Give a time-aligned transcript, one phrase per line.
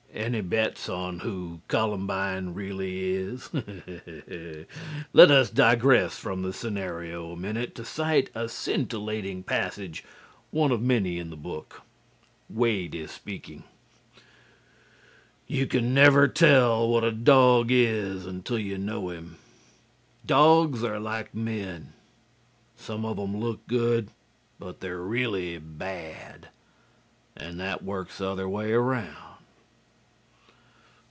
[0.13, 3.49] Any bets on who Columbine really is?
[5.13, 10.03] Let us digress from the scenario a minute to cite a scintillating passage,
[10.51, 11.83] one of many in the book.
[12.49, 13.63] Wade is speaking:
[15.47, 19.37] "'You can never tell what a dog is until you know him.
[20.25, 21.93] Dogs are like men.
[22.75, 24.09] Some of 'em look good,
[24.59, 26.49] but they're really bad.
[27.37, 29.15] An' that works the other way round.'"